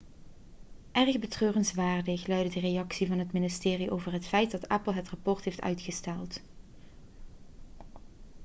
[0.91, 5.43] erg betreurenswaardig' luidde de reactie van het ministerie over het feit dat apple het rapport
[5.43, 6.39] heeft uitgesteld